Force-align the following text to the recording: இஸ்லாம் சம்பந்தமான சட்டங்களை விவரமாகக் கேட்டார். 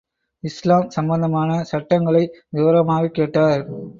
இஸ்லாம் 0.39 0.89
சம்பந்தமான 0.89 1.63
சட்டங்களை 1.63 2.23
விவரமாகக் 2.49 3.13
கேட்டார். 3.13 3.65